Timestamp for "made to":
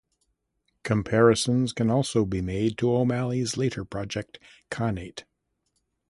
2.41-2.91